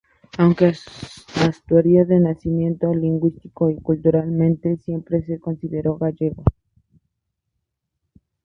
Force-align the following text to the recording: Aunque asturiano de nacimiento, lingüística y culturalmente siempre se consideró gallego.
Aunque 0.39 0.73
asturiano 1.45 2.07
de 2.07 2.19
nacimiento, 2.19 2.91
lingüística 2.91 3.65
y 3.69 3.79
culturalmente 3.83 4.77
siempre 4.77 5.21
se 5.27 5.37
consideró 5.39 5.95
gallego. 5.97 6.43